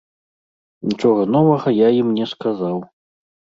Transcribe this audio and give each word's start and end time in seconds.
Нічога 0.91 1.27
новага 1.35 1.75
я 1.85 1.89
ім 2.01 2.09
не 2.17 2.25
сказаў. 2.35 2.83